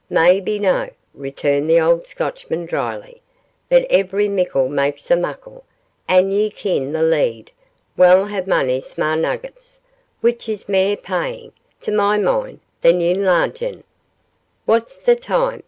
[0.09, 3.21] 'Maybe no,' returned the old Scotchman, dryly;
[3.69, 5.63] 'but every mickle makes a muckle,
[6.07, 7.51] and ye ken the Lead
[7.95, 9.79] wull hae mony sma' nuggets,
[10.21, 13.83] which is mair paying, to my mind, than yin large ain.'
[14.65, 15.59] 'What's the time?